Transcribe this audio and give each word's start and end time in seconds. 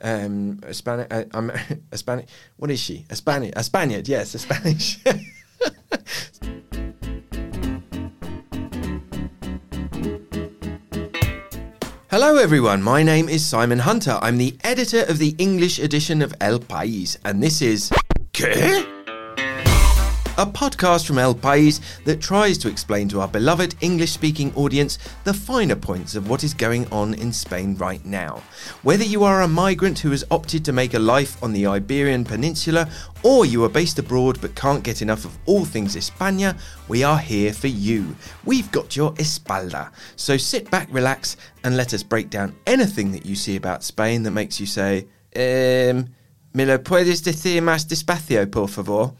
Um, 0.00 0.60
a 0.62 0.74
Spanish. 0.74 1.06
Uh, 1.10 1.24
I'm 1.32 1.50
a 1.92 1.96
Spanish. 1.96 2.26
What 2.56 2.70
is 2.70 2.80
she? 2.80 3.06
A 3.10 3.16
Spanish. 3.16 3.52
A 3.56 3.64
Spaniard. 3.64 4.08
Yes, 4.08 4.34
a 4.34 4.38
Spanish. 4.38 4.98
Hello, 12.10 12.36
everyone. 12.36 12.80
My 12.80 13.02
name 13.02 13.28
is 13.28 13.44
Simon 13.44 13.80
Hunter. 13.80 14.18
I'm 14.22 14.38
the 14.38 14.56
editor 14.62 15.02
of 15.08 15.18
the 15.18 15.34
English 15.38 15.80
edition 15.80 16.22
of 16.22 16.32
El 16.40 16.60
País, 16.60 17.16
and 17.24 17.42
this 17.42 17.60
is. 17.60 17.90
¿Qué? 18.32 18.93
A 20.36 20.44
podcast 20.44 21.06
from 21.06 21.18
El 21.18 21.36
País 21.36 21.80
that 22.06 22.20
tries 22.20 22.58
to 22.58 22.68
explain 22.68 23.08
to 23.08 23.20
our 23.20 23.28
beloved 23.28 23.76
English 23.80 24.10
speaking 24.10 24.52
audience 24.56 24.98
the 25.22 25.32
finer 25.32 25.76
points 25.76 26.16
of 26.16 26.28
what 26.28 26.42
is 26.42 26.52
going 26.52 26.90
on 26.90 27.14
in 27.14 27.32
Spain 27.32 27.76
right 27.76 28.04
now. 28.04 28.42
Whether 28.82 29.04
you 29.04 29.22
are 29.22 29.42
a 29.42 29.48
migrant 29.48 30.00
who 30.00 30.10
has 30.10 30.24
opted 30.32 30.64
to 30.64 30.72
make 30.72 30.94
a 30.94 30.98
life 30.98 31.40
on 31.40 31.52
the 31.52 31.68
Iberian 31.68 32.24
Peninsula, 32.24 32.90
or 33.22 33.46
you 33.46 33.62
are 33.62 33.68
based 33.68 34.00
abroad 34.00 34.40
but 34.40 34.56
can't 34.56 34.82
get 34.82 35.02
enough 35.02 35.24
of 35.24 35.38
all 35.46 35.64
things 35.64 35.94
España, 35.94 36.58
we 36.88 37.04
are 37.04 37.18
here 37.18 37.52
for 37.52 37.68
you. 37.68 38.16
We've 38.44 38.72
got 38.72 38.96
your 38.96 39.12
espalda. 39.14 39.92
So 40.16 40.36
sit 40.36 40.68
back, 40.68 40.88
relax, 40.90 41.36
and 41.62 41.76
let 41.76 41.94
us 41.94 42.02
break 42.02 42.28
down 42.28 42.56
anything 42.66 43.12
that 43.12 43.24
you 43.24 43.36
see 43.36 43.54
about 43.54 43.84
Spain 43.84 44.24
that 44.24 44.32
makes 44.32 44.58
you 44.58 44.66
say, 44.66 45.06
um, 45.36 46.08
¿Me 46.56 46.64
lo 46.64 46.78
puedes 46.84 47.24
decir 47.24 47.62
más 47.62 47.88
despacio, 47.88 48.48
por 48.48 48.68
favor? 48.68 49.14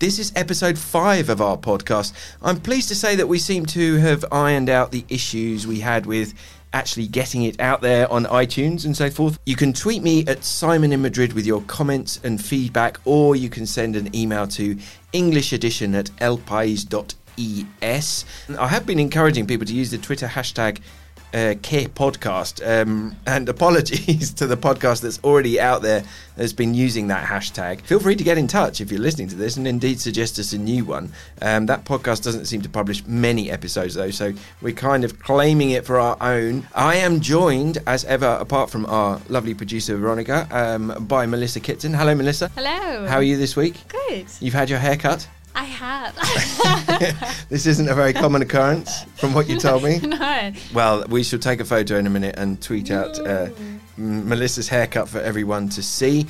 This 0.00 0.18
is 0.18 0.32
episode 0.34 0.76
five 0.76 1.28
of 1.28 1.40
our 1.40 1.56
podcast. 1.56 2.14
I'm 2.42 2.60
pleased 2.60 2.88
to 2.88 2.96
say 2.96 3.14
that 3.14 3.28
we 3.28 3.38
seem 3.38 3.64
to 3.66 3.96
have 3.98 4.24
ironed 4.32 4.68
out 4.68 4.90
the 4.90 5.04
issues 5.08 5.68
we 5.68 5.78
had 5.78 6.04
with 6.04 6.34
actually 6.72 7.06
getting 7.06 7.44
it 7.44 7.60
out 7.60 7.80
there 7.80 8.10
on 8.10 8.24
iTunes 8.24 8.84
and 8.84 8.96
so 8.96 9.08
forth. 9.08 9.38
You 9.46 9.54
can 9.54 9.72
tweet 9.72 10.02
me 10.02 10.26
at 10.26 10.42
Simon 10.42 10.92
in 10.92 11.00
Madrid 11.00 11.32
with 11.32 11.46
your 11.46 11.62
comments 11.62 12.18
and 12.24 12.44
feedback, 12.44 12.98
or 13.04 13.36
you 13.36 13.48
can 13.48 13.66
send 13.66 13.94
an 13.94 14.14
email 14.14 14.48
to 14.48 14.76
English 15.12 15.52
edition 15.52 15.94
at 15.94 16.06
elpais.es. 16.16 17.04
I 18.58 18.66
have 18.66 18.86
been 18.86 18.98
encouraging 18.98 19.46
people 19.46 19.66
to 19.66 19.74
use 19.74 19.92
the 19.92 19.98
Twitter 19.98 20.26
hashtag 20.26 20.80
uh, 21.34 21.54
K 21.62 21.86
podcast. 21.86 22.64
Um, 22.66 23.16
and 23.26 23.48
apologies 23.48 24.32
to 24.34 24.46
the 24.46 24.56
podcast 24.56 25.02
that's 25.02 25.18
already 25.24 25.60
out 25.60 25.82
there 25.82 26.04
that's 26.36 26.52
been 26.52 26.74
using 26.74 27.08
that 27.08 27.26
hashtag. 27.26 27.80
Feel 27.82 28.00
free 28.00 28.16
to 28.16 28.24
get 28.24 28.38
in 28.38 28.46
touch 28.46 28.80
if 28.80 28.90
you're 28.90 29.00
listening 29.00 29.28
to 29.28 29.34
this 29.34 29.56
and 29.56 29.66
indeed 29.66 30.00
suggest 30.00 30.38
us 30.38 30.52
a 30.52 30.58
new 30.58 30.84
one. 30.84 31.12
Um, 31.42 31.66
that 31.66 31.84
podcast 31.84 32.22
doesn't 32.22 32.46
seem 32.46 32.62
to 32.62 32.68
publish 32.68 33.04
many 33.06 33.50
episodes 33.50 33.94
though, 33.94 34.10
so 34.10 34.32
we're 34.62 34.74
kind 34.74 35.04
of 35.04 35.18
claiming 35.18 35.70
it 35.70 35.84
for 35.84 35.98
our 35.98 36.16
own. 36.20 36.66
I 36.74 36.96
am 36.96 37.20
joined, 37.20 37.78
as 37.86 38.04
ever, 38.04 38.38
apart 38.40 38.70
from 38.70 38.86
our 38.86 39.20
lovely 39.28 39.54
producer 39.54 39.96
Veronica, 39.96 40.46
um, 40.50 41.06
by 41.06 41.26
Melissa 41.26 41.60
Kitson. 41.60 41.92
Hello, 41.94 42.14
Melissa. 42.14 42.48
Hello. 42.54 43.06
How 43.06 43.16
are 43.16 43.22
you 43.22 43.36
this 43.36 43.56
week? 43.56 43.76
Good. 43.88 44.26
You've 44.40 44.54
had 44.54 44.70
your 44.70 44.78
hair 44.78 44.96
cut? 44.96 45.26
I 45.54 45.64
have. 45.64 47.48
this 47.48 47.66
isn't 47.66 47.88
a 47.88 47.94
very 47.94 48.12
common 48.12 48.42
occurrence, 48.42 49.04
from 49.16 49.34
what 49.34 49.48
you 49.48 49.58
told 49.58 49.84
me. 49.84 49.98
no. 50.02 50.52
Well, 50.72 51.04
we 51.08 51.22
shall 51.22 51.38
take 51.38 51.60
a 51.60 51.64
photo 51.64 51.96
in 51.96 52.06
a 52.06 52.10
minute 52.10 52.34
and 52.36 52.60
tweet 52.60 52.90
out 52.90 53.18
uh, 53.20 53.50
Melissa's 53.96 54.68
haircut 54.68 55.08
for 55.08 55.20
everyone 55.20 55.68
to 55.70 55.82
see. 55.82 56.26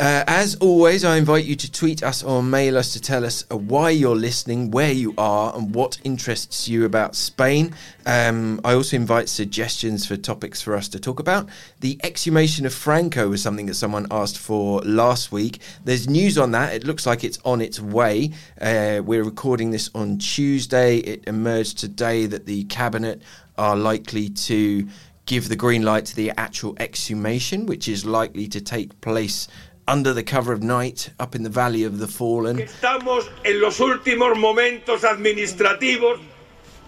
Uh, 0.00 0.24
as 0.26 0.56
always, 0.56 1.04
I 1.04 1.18
invite 1.18 1.44
you 1.44 1.54
to 1.54 1.70
tweet 1.70 2.02
us 2.02 2.24
or 2.24 2.42
mail 2.42 2.76
us 2.76 2.92
to 2.94 3.00
tell 3.00 3.24
us 3.24 3.44
uh, 3.50 3.56
why 3.56 3.90
you're 3.90 4.16
listening, 4.16 4.72
where 4.72 4.90
you 4.90 5.14
are, 5.16 5.54
and 5.54 5.72
what 5.72 6.00
interests 6.02 6.66
you 6.66 6.84
about 6.84 7.14
Spain. 7.14 7.72
Um, 8.04 8.60
I 8.64 8.72
also 8.74 8.96
invite 8.96 9.28
suggestions 9.28 10.04
for 10.04 10.16
topics 10.16 10.60
for 10.60 10.74
us 10.74 10.88
to 10.88 10.98
talk 10.98 11.20
about. 11.20 11.48
The 11.78 12.00
exhumation 12.02 12.66
of 12.66 12.74
Franco 12.74 13.28
was 13.28 13.40
something 13.40 13.66
that 13.66 13.74
someone 13.74 14.08
asked 14.10 14.36
for 14.36 14.80
last 14.80 15.30
week. 15.30 15.60
There's 15.84 16.08
news 16.08 16.38
on 16.38 16.50
that. 16.52 16.74
It 16.74 16.82
looks 16.82 17.06
like 17.06 17.22
it's 17.22 17.38
on 17.44 17.60
its 17.60 17.78
way. 17.78 18.32
Uh, 18.60 19.00
we're 19.04 19.24
recording 19.24 19.70
this 19.70 19.90
on 19.94 20.18
Tuesday. 20.18 20.98
It 20.98 21.22
emerged 21.28 21.78
today 21.78 22.26
that 22.26 22.46
the 22.46 22.64
cabinet 22.64 23.22
are 23.56 23.76
likely 23.76 24.28
to 24.28 24.88
give 25.26 25.48
the 25.48 25.56
green 25.56 25.82
light 25.82 26.04
to 26.04 26.16
the 26.16 26.32
actual 26.32 26.76
exhumation, 26.78 27.66
which 27.66 27.88
is 27.88 28.04
likely 28.04 28.46
to 28.48 28.60
take 28.60 29.00
place 29.00 29.48
under 29.86 30.12
the 30.12 30.22
cover 30.22 30.52
of 30.52 30.62
night 30.62 31.10
up 31.18 31.34
in 31.34 31.42
the 31.42 31.50
Valley 31.50 31.84
of 31.84 31.98
the 31.98 32.08
Fallen. 32.08 32.58
Estamos 32.58 33.28
en 33.44 33.60
los 33.60 33.78
últimos 33.80 34.36
momentos 34.38 35.04
administrativos 35.04 36.20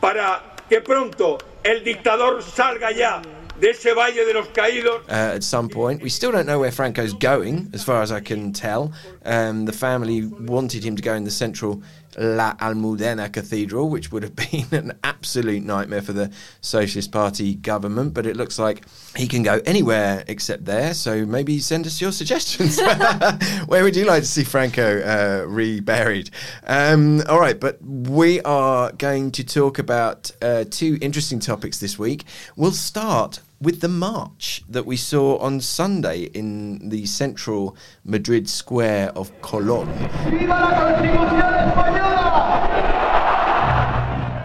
para 0.00 0.56
que 0.68 0.80
pronto 0.80 1.38
el 1.62 1.84
dictador 1.84 2.42
salga 2.42 2.90
ya 2.92 3.22
de 3.60 3.70
ese 3.70 3.94
valle 3.94 4.24
de 4.24 4.34
los 4.34 4.48
caídos. 4.48 5.02
Uh, 5.08 5.36
at 5.36 5.42
some 5.42 5.68
point, 5.68 6.02
we 6.02 6.10
still 6.10 6.30
don't 6.30 6.46
know 6.46 6.58
where 6.58 6.70
Franco's 6.70 7.14
going, 7.14 7.70
as 7.72 7.82
far 7.82 8.02
as 8.02 8.12
I 8.12 8.20
can 8.20 8.52
tell. 8.52 8.92
Um, 9.24 9.64
the 9.64 9.72
family 9.72 10.26
wanted 10.26 10.84
him 10.84 10.96
to 10.96 11.02
go 11.02 11.14
in 11.14 11.24
the 11.24 11.30
central 11.30 11.82
La 12.18 12.54
Almudena 12.54 13.32
Cathedral, 13.32 13.88
which 13.88 14.10
would 14.12 14.22
have 14.22 14.36
been 14.36 14.66
an 14.72 14.98
absolute 15.04 15.62
nightmare 15.62 16.02
for 16.02 16.12
the 16.12 16.30
Socialist 16.60 17.12
Party 17.12 17.54
government. 17.54 18.14
But 18.14 18.26
it 18.26 18.36
looks 18.36 18.58
like 18.58 18.84
he 19.16 19.26
can 19.26 19.42
go 19.42 19.60
anywhere 19.66 20.24
except 20.28 20.64
there. 20.64 20.94
So 20.94 21.26
maybe 21.26 21.58
send 21.58 21.86
us 21.86 22.00
your 22.00 22.12
suggestions. 22.12 22.80
Where 23.66 23.82
would 23.82 23.96
you 23.96 24.04
like 24.04 24.22
to 24.22 24.28
see 24.28 24.44
Franco 24.44 25.00
uh, 25.00 25.46
reburied? 25.46 26.30
Um, 26.66 27.22
all 27.28 27.40
right, 27.40 27.58
but 27.58 27.82
we 27.82 28.40
are 28.42 28.92
going 28.92 29.30
to 29.32 29.44
talk 29.44 29.78
about 29.78 30.30
uh, 30.42 30.64
two 30.70 30.98
interesting 31.00 31.40
topics 31.40 31.78
this 31.78 31.98
week. 31.98 32.24
We'll 32.56 32.72
start 32.72 33.40
with 33.60 33.80
the 33.80 33.88
march 33.88 34.62
that 34.68 34.84
we 34.84 34.96
saw 34.96 35.38
on 35.38 35.60
Sunday 35.60 36.22
in 36.34 36.88
the 36.88 37.06
central 37.06 37.76
Madrid 38.04 38.48
square 38.48 39.10
of 39.16 39.32
Colón. 39.40 39.88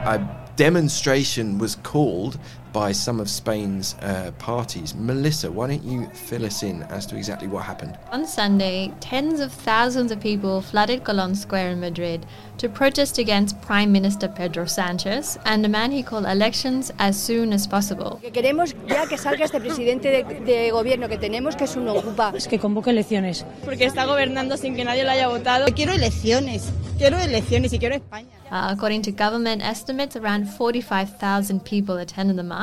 A 0.04 0.54
demonstration 0.56 1.58
was 1.58 1.76
called 1.78 2.40
by 2.74 2.92
some 2.92 3.20
of 3.20 3.30
Spain's 3.30 3.96
uh, 4.02 4.32
parties. 4.40 4.96
Melissa, 4.96 5.52
why 5.52 5.68
don't 5.68 5.84
you 5.84 6.08
fill 6.14 6.46
us 6.46 6.64
in 6.64 6.84
as 6.84 7.06
to 7.08 7.18
exactly 7.18 7.48
what 7.48 7.64
happened? 7.64 7.98
On 8.12 8.26
Sunday, 8.26 8.94
tens 9.00 9.40
of 9.40 9.52
thousands 9.52 10.12
of 10.12 10.20
people 10.20 10.62
flooded 10.62 11.04
Colón 11.04 11.36
Square 11.36 11.72
in 11.72 11.80
Madrid 11.80 12.26
to 12.58 12.70
protest 12.70 13.18
against 13.18 13.60
Prime 13.62 13.92
Minister 13.92 14.28
Pedro 14.28 14.66
Sánchez 14.66 15.38
and 15.46 15.64
demand 15.64 15.94
he 15.94 16.04
call 16.04 16.26
elections 16.26 16.92
as 17.00 17.22
soon 17.22 17.54
as 17.54 17.68
possible. 17.68 18.20
Que 18.22 18.32
queremos 18.32 18.76
ya 18.88 19.08
que 19.08 19.18
salga 19.18 19.46
este 19.46 19.60
presidente 19.60 20.10
de, 20.10 20.24
de 20.42 20.72
gobierno 20.72 21.08
que 21.10 21.18
tenemos, 21.18 21.56
que 21.56 21.66
es 21.66 21.76
un 21.76 21.88
ocupa. 21.88 22.32
Es 22.36 22.48
que 22.48 22.60
convoque 22.60 22.92
elecciones. 22.92 23.46
Porque 23.66 23.86
está 23.86 24.06
gobernando 24.06 24.58
sin 24.58 24.76
que 24.76 24.86
nadie 24.86 25.04
lo 25.04 25.12
haya 25.12 25.28
votado. 25.28 25.66
Quiero 25.76 25.94
elecciones, 25.94 26.70
quiero 26.98 27.20
elecciones 27.20 27.74
y 27.74 27.80
quiero 27.80 27.96
España. 27.96 28.42
Uh, 28.52 28.68
according 28.70 29.02
to 29.02 29.14
government 29.14 29.62
estimates, 29.62 30.18
around 30.18 30.46
45,000 30.46 31.64
people 31.64 31.96
attended 31.96 32.36
the 32.36 32.44
march, 32.44 32.61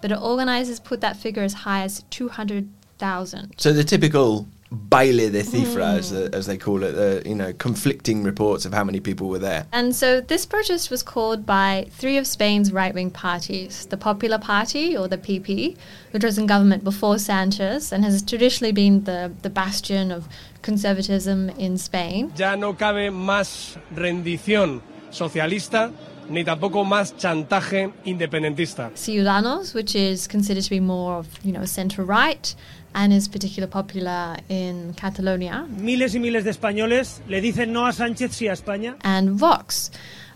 but 0.00 0.12
organizers 0.18 0.80
put 0.80 1.00
that 1.00 1.16
figure 1.16 1.42
as 1.42 1.54
high 1.54 1.82
as 1.82 2.04
200,000. 2.10 3.54
So 3.56 3.72
the 3.72 3.84
typical 3.84 4.46
baile 4.72 5.30
de 5.30 5.42
cifra, 5.42 5.98
as, 5.98 6.12
uh, 6.12 6.30
as 6.32 6.46
they 6.46 6.56
call 6.56 6.82
it, 6.82 6.94
uh, 6.96 7.28
you 7.28 7.34
know, 7.34 7.52
conflicting 7.52 8.22
reports 8.22 8.64
of 8.64 8.72
how 8.72 8.84
many 8.84 9.00
people 9.00 9.28
were 9.28 9.38
there. 9.38 9.66
And 9.72 9.94
so 9.94 10.20
this 10.20 10.46
protest 10.46 10.90
was 10.90 11.02
called 11.02 11.44
by 11.44 11.86
three 11.90 12.16
of 12.16 12.26
Spain's 12.26 12.72
right 12.72 12.94
wing 12.94 13.10
parties 13.10 13.86
the 13.86 13.96
Popular 13.96 14.38
Party, 14.38 14.96
or 14.96 15.08
the 15.08 15.18
PP, 15.18 15.76
which 16.12 16.24
was 16.24 16.38
in 16.38 16.46
government 16.46 16.84
before 16.84 17.18
Sanchez 17.18 17.92
and 17.92 18.04
has 18.04 18.22
traditionally 18.22 18.72
been 18.72 19.04
the, 19.04 19.32
the 19.42 19.50
bastion 19.50 20.10
of 20.10 20.26
conservatism 20.62 21.50
in 21.50 21.76
Spain. 21.76 22.32
Ya 22.36 22.56
no 22.56 22.74
cabe 22.74 23.10
más 23.10 23.76
rendición 23.94 24.80
socialista 25.10 25.92
ni 26.28 26.44
tampoco 26.44 26.84
más 26.84 27.16
chantaje 27.16 27.90
independentista. 28.04 28.90
Ciudadanos, 28.94 29.74
which 29.74 29.94
is 29.94 30.28
considered 30.28 30.64
to 30.64 30.70
be 30.70 30.80
more 30.80 31.18
of, 31.18 31.26
you 31.44 31.52
know, 31.52 31.64
centre 31.64 32.04
right 32.04 32.54
and 32.94 33.12
is 33.12 33.28
particularly 33.28 33.70
popular 33.70 34.36
in 34.48 34.94
Catalonia. 34.94 35.66
Miles 35.68 36.14
y 36.14 36.18
miles 36.18 36.44
de 36.44 36.50
españoles 36.50 37.22
le 37.28 37.40
dicen 37.40 37.72
no 37.72 37.86
a 37.86 37.92
Sánchez, 37.92 38.32
sí 38.32 38.48
a 38.48 38.52
España. 38.52 38.96
And 39.02 39.38
Vox, 39.38 39.90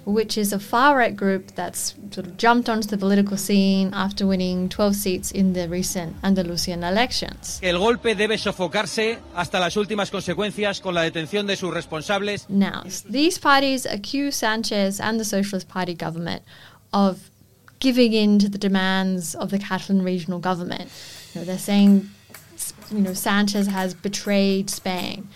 which 0.07 0.39
is 0.39 0.53
a 0.53 0.59
far 0.59 0.97
right 0.97 1.17
group 1.17 1.53
that's 1.57 1.95
sort 2.13 2.29
of 2.29 2.37
jumped 2.37 2.69
onto 2.69 2.87
the 2.87 2.97
political 2.97 3.37
scene 3.37 3.93
after 3.93 4.25
winning 4.25 4.69
12 4.69 4.95
seats 4.95 5.31
in 5.33 5.53
the 5.53 5.69
recent 5.69 6.15
Andalusian 6.23 6.85
elections. 6.85 7.61
El 7.61 7.81
golpe 7.81 8.15
debe 8.15 8.39
sofocarse 8.39 9.19
hasta 9.35 9.59
las 9.59 9.77
últimas 9.77 10.11
consecuencias 10.11 10.81
con 10.81 10.95
la 10.95 11.03
detención 11.03 11.49
de 11.49 11.57
sus 11.57 11.75
responsables. 11.75 12.49
Now, 12.49 12.85
these 13.05 13.37
parties 13.37 13.85
accuse 13.85 14.37
Sanchez 14.37 15.01
and 15.01 15.19
the 15.19 15.25
Socialist 15.25 15.69
Party 15.69 15.95
government 15.95 16.45
of 16.93 17.29
giving 17.81 18.13
in 18.13 18.39
to 18.39 18.49
the 18.49 18.59
demands 18.59 19.35
of 19.35 19.51
the 19.51 19.59
Catalan 19.59 20.03
regional 20.03 20.39
government. 20.39 20.89
You 21.35 21.41
know, 21.41 21.45
they're 21.45 21.59
saying, 21.59 22.09
you 22.93 23.01
know, 23.01 23.13
Sanchez 23.13 23.67
has 23.67 23.93
betrayed 23.93 24.71
Spain. 24.71 25.29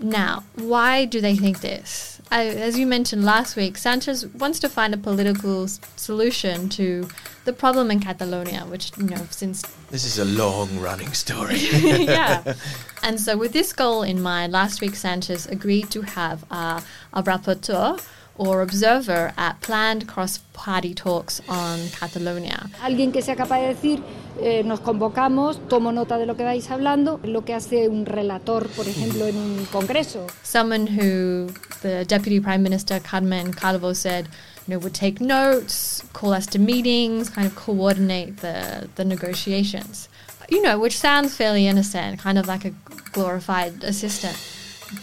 Now, 0.00 0.42
why 0.56 1.04
do 1.04 1.20
they 1.20 1.36
think 1.36 1.60
this? 1.60 2.11
I, 2.32 2.46
as 2.46 2.78
you 2.78 2.86
mentioned 2.86 3.24
last 3.24 3.56
week, 3.56 3.76
Sanchez 3.76 4.26
wants 4.26 4.58
to 4.60 4.68
find 4.70 4.94
a 4.94 4.96
political 4.96 5.64
s- 5.64 5.78
solution 5.96 6.70
to 6.70 7.06
the 7.44 7.52
problem 7.52 7.90
in 7.90 8.00
Catalonia, 8.00 8.60
which 8.64 8.90
you 8.96 9.04
know 9.04 9.26
since 9.30 9.60
This 9.90 10.04
is 10.04 10.18
a 10.18 10.24
long 10.24 10.80
running 10.80 11.12
story. 11.12 11.58
yeah. 12.16 12.54
And 13.04 13.20
so, 13.20 13.36
with 13.36 13.52
this 13.52 13.72
goal 13.72 14.02
in 14.02 14.22
mind, 14.22 14.52
last 14.52 14.80
week 14.80 14.94
Sanchez 14.94 15.46
agreed 15.46 15.90
to 15.90 16.02
have 16.02 16.44
uh, 16.50 16.80
a 17.12 17.22
rapporteur 17.22 18.00
or 18.38 18.62
observer 18.62 19.32
at 19.36 19.60
planned 19.60 20.06
cross 20.06 20.38
party 20.52 20.94
talks 20.94 21.40
on 21.48 21.78
Catalonia. 21.98 22.70
Alguien 22.82 23.12
que 23.12 23.22
sea 23.22 23.36
capaz 23.36 23.60
de 23.60 23.68
decir, 23.68 24.02
eh, 24.40 24.62
nos 24.64 24.80
convocamos, 24.80 25.60
tomo 25.68 25.92
nota 25.92 26.18
de 26.18 26.26
lo 26.26 26.36
que 26.36 26.44
vais 26.44 26.70
hablando, 26.70 27.20
lo 27.24 27.44
que 27.44 27.54
hace 27.54 27.88
un 27.88 28.06
relator, 28.06 28.68
por 28.68 28.86
ejemplo, 28.86 29.26
en 29.26 29.36
un 29.36 29.66
congreso. 29.66 30.26
Someone 30.42 30.86
who 30.86 31.52
the 31.82 32.04
Deputy 32.06 32.40
Prime 32.40 32.62
Minister 32.62 33.00
Carmen 33.00 33.52
Calvo 33.52 33.92
said, 33.92 34.28
you 34.66 34.74
know, 34.74 34.78
would 34.78 34.94
take 34.94 35.20
notes, 35.20 36.02
call 36.12 36.32
us 36.32 36.46
to 36.46 36.58
meetings, 36.58 37.28
kind 37.28 37.46
of 37.46 37.54
coordinate 37.54 38.38
the, 38.38 38.88
the 38.94 39.04
negotiations. 39.04 40.08
You 40.48 40.62
know, 40.62 40.78
which 40.78 40.98
sounds 40.98 41.34
fairly 41.34 41.66
innocent, 41.66 42.18
kind 42.18 42.38
of 42.38 42.46
like 42.46 42.64
a 42.64 42.72
glorified 43.12 43.84
assistant. 43.84 44.36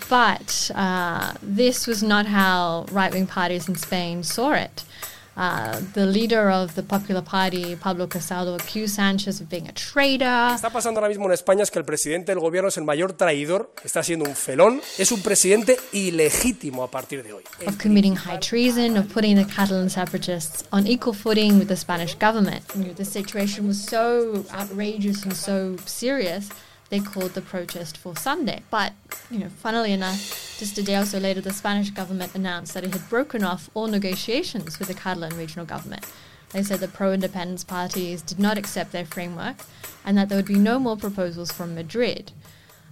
But 0.10 0.72
uh, 0.76 1.34
this 1.42 1.88
was 1.88 2.02
not 2.02 2.26
how 2.26 2.86
right 2.92 3.14
wing 3.14 3.28
parties 3.28 3.68
in 3.68 3.76
Spain 3.76 4.24
saw 4.24 4.54
it. 4.54 4.84
Uh, 5.40 5.80
the 5.94 6.06
leader 6.06 6.52
of 6.52 6.76
the 6.76 6.84
Popular 6.84 7.22
Party, 7.22 7.74
Pablo 7.78 8.08
Casado, 8.08 8.56
accused 8.60 8.96
Sanchez 8.96 9.40
of 9.40 9.50
being 9.50 9.70
a 9.70 9.72
traitor. 9.72 10.54
está 10.54 10.70
pasando 10.70 11.00
ahora 11.00 11.08
mismo 11.08 11.28
en 11.28 11.32
España 11.32 11.64
es 11.64 11.72
que 11.72 11.80
el 11.80 11.86
presidente 11.86 12.34
del 12.34 12.42
gobierno 12.42 12.68
es 12.68 12.78
el 12.78 12.84
mayor 12.84 13.14
traidor, 13.14 13.72
está 13.82 14.04
siendo 14.04 14.26
un 14.26 14.36
felón, 14.36 14.82
es 14.98 15.14
un 15.14 15.22
presidente 15.22 15.78
ilegítimo 15.94 16.84
a 16.84 16.92
partir 16.92 17.24
de 17.24 17.32
hoy. 17.32 17.44
of 17.66 17.78
committing 17.78 18.18
high 18.18 18.40
treason, 18.40 18.98
of 18.98 19.08
putting 19.14 19.38
the 19.38 19.46
Catalan 19.46 19.90
separatists 19.90 20.66
on 20.74 20.86
equal 20.86 21.14
footing 21.14 21.58
with 21.58 21.70
the 21.70 21.78
Spanish 21.78 22.16
government. 22.16 22.62
You 22.76 22.88
know, 22.88 22.94
the 22.94 23.06
situation 23.06 23.66
was 23.66 23.82
so 23.82 24.44
outrageous 24.54 25.24
and 25.24 25.34
so 25.34 25.78
serious, 25.86 26.50
they 26.90 27.00
called 27.00 27.34
the 27.34 27.42
protest 27.42 27.98
for 27.98 28.16
Sunday. 28.16 28.64
But, 28.70 28.94
you 29.30 29.40
know, 29.40 29.50
funnily 29.50 29.94
enough, 29.94 30.58
just 30.60 30.78
a 30.78 30.84
day 30.84 30.96
or 30.96 31.06
so 31.06 31.20
later, 31.20 31.42
the 31.42 31.54
Spanish 31.54 31.92
government 31.92 32.36
announced 32.36 32.74
that 32.74 32.84
it 32.84 32.94
had 32.94 33.10
broken 33.10 33.44
off 33.44 33.70
all 33.74 33.88
negotiations 33.88 34.80
with 34.80 34.88
the 34.88 34.94
Catalan 34.94 35.38
regional 35.38 35.66
government. 35.66 36.06
They 36.52 36.64
said 36.64 36.80
the 36.80 36.88
pro 36.88 37.14
independence 37.14 37.64
parties 37.64 38.22
did 38.24 38.40
not 38.40 38.58
accept 38.58 38.92
their 38.92 39.06
framework 39.06 39.58
and 40.04 40.18
that 40.18 40.30
there 40.30 40.38
would 40.38 40.46
be 40.46 40.56
no 40.56 40.80
more 40.80 40.98
proposals 40.98 41.52
from 41.52 41.76
Madrid. 41.76 42.32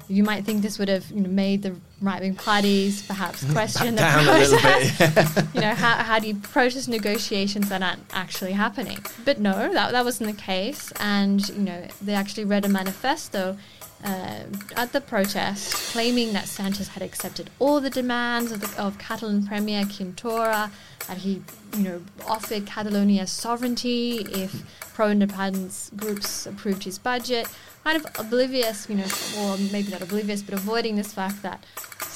You 0.10 0.24
might 0.24 0.46
think 0.46 0.62
this 0.62 0.80
would 0.80 0.88
have 0.88 1.10
you 1.12 1.22
know, 1.22 1.30
made 1.30 1.64
the 1.64 1.76
right 2.02 2.22
wing 2.22 2.36
parties 2.36 3.06
perhaps 3.06 3.44
question 3.52 3.96
the 3.96 4.02
down 4.02 4.28
a 4.28 4.32
little 4.32 4.58
process. 4.60 5.48
you 5.54 5.62
know, 5.62 5.74
how, 5.74 5.96
how 6.04 6.20
do 6.20 6.28
you 6.28 6.36
protest 6.36 6.88
negotiations 6.88 7.70
that 7.70 7.82
aren't 7.82 8.04
actually 8.14 8.54
happening? 8.54 9.00
But 9.26 9.40
no, 9.40 9.74
that, 9.74 9.92
that 9.92 10.06
wasn't 10.06 10.36
the 10.36 10.42
case. 10.42 10.92
And, 11.00 11.48
you 11.50 11.62
know, 11.62 11.88
they 12.02 12.14
actually 12.14 12.46
read 12.46 12.66
a 12.66 12.70
manifesto 12.70 13.58
uh, 14.04 14.44
at 14.76 14.92
the 14.94 15.02
protest 15.02 15.92
claiming 15.92 16.34
that 16.34 16.48
Sanchez 16.48 16.90
had 16.90 17.02
accepted 17.02 17.50
all 17.60 17.80
the 17.82 17.90
demands 17.90 18.52
of, 18.52 18.62
the, 18.62 18.82
of 18.82 18.98
Catalan 19.00 19.46
Premier 19.48 19.84
Quim 19.84 20.16
Torra, 20.16 20.72
that 21.08 21.18
he, 21.18 21.42
you 21.76 21.84
know, 21.84 22.02
offered 22.28 22.66
Catalonia 22.66 23.26
sovereignty 23.26 24.20
if 24.30 24.64
pro-independence 24.94 25.92
groups 25.96 26.46
approved 26.46 26.84
his 26.84 27.00
budget. 27.00 27.48
Kind 27.88 28.04
of 28.04 28.20
oblivious, 28.20 28.90
you 28.90 28.96
know, 28.96 29.06
or 29.40 29.56
maybe 29.72 29.90
not 29.90 30.02
oblivious, 30.02 30.42
but 30.42 30.54
avoiding 30.54 30.98
this 30.98 31.14
fact 31.14 31.42
that 31.44 31.64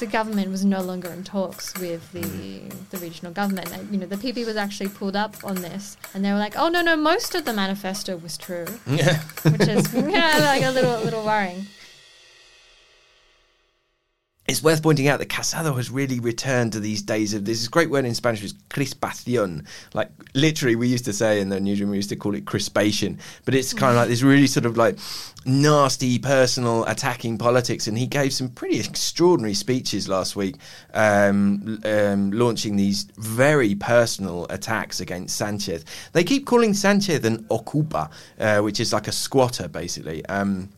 the 0.00 0.06
government 0.06 0.50
was 0.50 0.66
no 0.66 0.82
longer 0.82 1.08
in 1.08 1.24
talks 1.24 1.72
with 1.78 2.12
the 2.12 2.20
mm. 2.20 2.90
the 2.90 2.98
regional 2.98 3.32
government. 3.32 3.72
And, 3.72 3.90
you 3.90 3.98
know, 3.98 4.04
the 4.04 4.16
PP 4.16 4.44
was 4.44 4.54
actually 4.54 4.90
pulled 4.90 5.16
up 5.16 5.34
on 5.42 5.54
this, 5.62 5.96
and 6.12 6.22
they 6.22 6.30
were 6.30 6.38
like, 6.38 6.58
"Oh 6.58 6.68
no, 6.68 6.82
no, 6.82 6.94
most 6.94 7.34
of 7.34 7.46
the 7.46 7.54
manifesto 7.54 8.18
was 8.18 8.36
true," 8.36 8.66
yeah. 8.86 9.22
which 9.50 9.66
is 9.66 9.94
yeah, 9.94 10.40
like 10.42 10.62
a 10.62 10.70
little, 10.72 11.00
little 11.00 11.24
worrying. 11.24 11.64
It's 14.52 14.62
worth 14.62 14.82
pointing 14.82 15.08
out 15.08 15.18
that 15.18 15.30
Casado 15.30 15.74
has 15.78 15.90
really 15.90 16.20
returned 16.20 16.72
to 16.74 16.80
these 16.80 17.00
days 17.00 17.32
of 17.32 17.46
this 17.46 17.66
great 17.68 17.88
word 17.88 18.04
in 18.04 18.14
Spanish 18.14 18.42
is 18.42 18.52
crispación. 18.68 19.66
Like 19.94 20.10
literally, 20.34 20.76
we 20.76 20.88
used 20.88 21.06
to 21.06 21.14
say 21.14 21.40
in 21.40 21.48
the 21.48 21.58
newsroom, 21.58 21.88
we 21.88 21.96
used 21.96 22.10
to 22.10 22.16
call 22.16 22.34
it 22.34 22.44
crispation, 22.44 23.18
but 23.46 23.54
it's 23.54 23.72
kind 23.72 23.92
of 23.92 23.96
like 23.96 24.08
this 24.10 24.20
really 24.20 24.46
sort 24.46 24.66
of 24.66 24.76
like 24.76 24.98
nasty, 25.46 26.18
personal, 26.18 26.84
attacking 26.84 27.38
politics. 27.38 27.86
And 27.86 27.96
he 27.96 28.06
gave 28.06 28.34
some 28.34 28.50
pretty 28.50 28.78
extraordinary 28.78 29.54
speeches 29.54 30.06
last 30.06 30.36
week, 30.36 30.56
um, 30.92 31.80
um, 31.86 32.30
launching 32.32 32.76
these 32.76 33.04
very 33.16 33.74
personal 33.74 34.46
attacks 34.50 35.00
against 35.00 35.34
Sanchez. 35.34 35.82
They 36.12 36.24
keep 36.24 36.44
calling 36.44 36.74
Sanchez 36.74 37.24
an 37.24 37.44
ocupa, 37.44 38.10
uh, 38.38 38.60
which 38.60 38.80
is 38.80 38.92
like 38.92 39.08
a 39.08 39.12
squatter, 39.12 39.66
basically. 39.66 40.26
Um, 40.26 40.68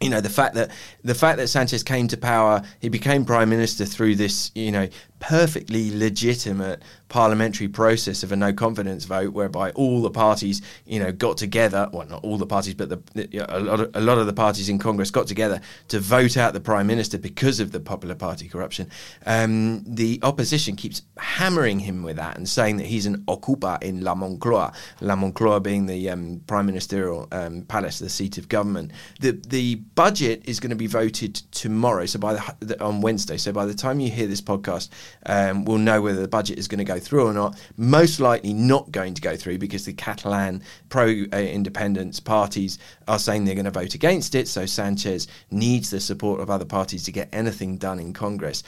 you 0.00 0.10
know 0.10 0.20
the 0.20 0.30
fact 0.30 0.54
that 0.54 0.70
the 1.02 1.14
fact 1.14 1.38
that 1.38 1.48
Sanchez 1.48 1.82
came 1.82 2.08
to 2.08 2.16
power, 2.16 2.62
he 2.80 2.88
became 2.88 3.24
prime 3.24 3.48
minister 3.48 3.84
through 3.84 4.16
this, 4.16 4.50
you 4.54 4.72
know, 4.72 4.88
perfectly 5.28 5.96
legitimate 5.96 6.82
parliamentary 7.08 7.68
process 7.68 8.22
of 8.22 8.32
a 8.32 8.36
no 8.36 8.52
confidence 8.52 9.04
vote, 9.04 9.32
whereby 9.32 9.70
all 9.70 10.02
the 10.02 10.10
parties, 10.10 10.60
you 10.84 10.98
know, 10.98 11.12
got 11.12 11.38
together. 11.38 11.88
Well, 11.92 12.06
not 12.06 12.22
all 12.24 12.36
the 12.36 12.46
parties, 12.46 12.74
but 12.74 12.88
the, 12.90 13.00
the, 13.14 13.38
a, 13.48 13.60
lot 13.60 13.80
of, 13.80 13.90
a 13.94 14.00
lot 14.00 14.18
of 14.18 14.26
the 14.26 14.32
parties 14.34 14.68
in 14.68 14.78
Congress 14.78 15.10
got 15.10 15.26
together 15.26 15.60
to 15.88 16.00
vote 16.00 16.36
out 16.36 16.52
the 16.52 16.60
prime 16.60 16.86
minister 16.86 17.16
because 17.16 17.58
of 17.58 17.72
the 17.72 17.80
Popular 17.80 18.14
Party 18.14 18.48
corruption. 18.48 18.90
Um, 19.24 19.82
the 19.86 20.18
opposition 20.22 20.76
keeps 20.76 21.02
hammering 21.16 21.78
him 21.78 22.02
with 22.02 22.16
that 22.16 22.36
and 22.36 22.46
saying 22.46 22.76
that 22.78 22.86
he's 22.86 23.06
an 23.06 23.18
ocupa 23.26 23.82
in 23.82 24.02
La 24.02 24.14
Moncloa. 24.14 24.74
La 25.00 25.14
Moncloa 25.14 25.62
being 25.62 25.86
the 25.86 26.10
um, 26.10 26.42
prime 26.46 26.66
ministerial 26.66 27.28
um, 27.32 27.62
palace, 27.62 27.98
the 27.98 28.10
seat 28.10 28.36
of 28.36 28.48
government. 28.48 28.90
The 29.20 29.30
the 29.48 29.76
budget 29.76 30.42
is 30.46 30.60
going 30.60 30.70
to 30.70 30.76
be 30.76 30.86
voted 30.86 31.36
tomorrow, 31.52 32.04
so 32.06 32.18
by 32.18 32.42
the, 32.60 32.82
on 32.82 33.00
Wednesday. 33.00 33.38
So 33.38 33.52
by 33.52 33.64
the 33.64 33.74
time 33.74 34.00
you 34.00 34.10
hear 34.10 34.26
this 34.26 34.42
podcast, 34.42 34.90
um, 35.26 35.64
we'll 35.64 35.78
know 35.78 36.00
whether 36.02 36.20
the 36.20 36.28
budget 36.28 36.58
is 36.58 36.68
going 36.68 36.78
to 36.78 36.84
go 36.84 36.98
through 36.98 37.26
or 37.26 37.32
not. 37.32 37.58
Most 37.76 38.20
likely 38.20 38.52
not 38.52 38.90
going 38.90 39.14
to 39.14 39.22
go 39.22 39.36
through 39.36 39.58
because 39.58 39.84
the 39.84 39.92
Catalan 39.92 40.62
pro 40.88 41.08
independence 41.08 42.20
parties 42.20 42.78
are 43.08 43.18
saying 43.18 43.44
they're 43.44 43.54
going 43.54 43.64
to 43.64 43.70
vote 43.70 43.94
against 43.94 44.34
it. 44.34 44.48
So 44.48 44.66
Sanchez 44.66 45.28
needs 45.50 45.90
the 45.90 46.00
support 46.00 46.40
of 46.40 46.50
other 46.50 46.64
parties 46.64 47.04
to 47.04 47.12
get 47.12 47.28
anything 47.32 47.76
done 47.76 47.98
in 47.98 48.12
Congress. 48.12 48.62